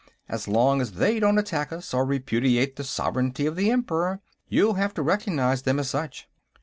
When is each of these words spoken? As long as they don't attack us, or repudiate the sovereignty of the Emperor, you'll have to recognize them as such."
As 0.27 0.47
long 0.47 0.81
as 0.81 0.93
they 0.93 1.19
don't 1.19 1.37
attack 1.37 1.71
us, 1.71 1.93
or 1.93 2.03
repudiate 2.07 2.75
the 2.75 2.83
sovereignty 2.83 3.45
of 3.45 3.55
the 3.55 3.69
Emperor, 3.69 4.19
you'll 4.47 4.73
have 4.73 4.95
to 4.95 5.03
recognize 5.03 5.61
them 5.61 5.77
as 5.79 5.91
such." 5.91 6.27